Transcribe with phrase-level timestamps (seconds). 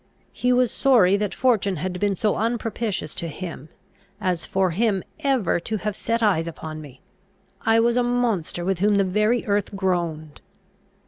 [0.33, 3.69] He was sorry that fortune had been so unpropitious to him,
[4.19, 7.01] as for him ever to have set eyes upon me!
[7.63, 10.41] I was a monster with whom the very earth groaned!